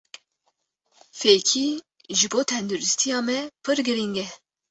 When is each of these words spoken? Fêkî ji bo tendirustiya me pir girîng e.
Fêkî 1.19 1.69
ji 2.17 2.27
bo 2.31 2.39
tendirustiya 2.49 3.19
me 3.27 3.39
pir 3.63 3.77
girîng 3.87 4.15
e. 4.25 4.27